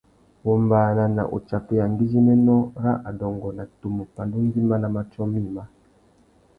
Wombāna 0.45 1.03
na 1.15 1.23
utsakeya 1.37 1.85
ngüidjiménô 1.91 2.55
râ 2.83 2.91
adôngô 3.09 3.49
na 3.57 3.63
tumu 3.79 4.03
pandú 4.15 4.37
ngüima 4.45 4.75
na 4.79 4.87
matiō 4.95 5.23
mïmá. 5.33 5.63